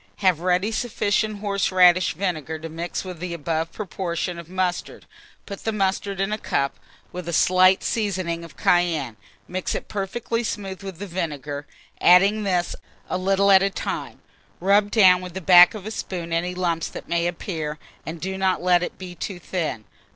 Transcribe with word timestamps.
Have 0.15 0.39
ready 0.39 0.71
sufficient 0.71 1.41
horseradish 1.41 2.15
vinegar 2.15 2.57
to 2.57 2.69
mix 2.69 3.03
with 3.05 3.19
the 3.19 3.35
above 3.35 3.71
proportion 3.71 4.39
of 4.39 4.49
mustard; 4.49 5.05
put 5.45 5.63
the 5.63 5.71
mustard 5.71 6.19
in 6.19 6.33
a 6.33 6.39
cup, 6.39 6.79
with 7.11 7.29
a 7.29 7.33
slight 7.33 7.83
seasoning 7.83 8.43
of 8.43 8.57
cayenne; 8.57 9.15
mix 9.47 9.75
it 9.75 9.87
perfectly 9.87 10.43
smooth 10.43 10.81
with 10.81 10.97
the 10.97 11.05
vinegar, 11.05 11.67
adding 11.99 12.41
this 12.41 12.75
a 13.11 13.17
little 13.19 13.51
at 13.51 13.61
a 13.61 13.69
time; 13.69 14.23
rub 14.59 14.89
down 14.89 15.21
with 15.21 15.35
the 15.35 15.39
back 15.39 15.75
of 15.75 15.85
a 15.85 15.91
spoon 15.91 16.33
any 16.33 16.55
lumps 16.55 16.87
that 16.87 17.07
may 17.07 17.27
appear, 17.27 17.77
and 18.03 18.19
do 18.19 18.39
not 18.39 18.59
let 18.59 18.81
it 18.81 18.97
be 18.97 19.13
too 19.13 19.37
thin. 19.37 19.85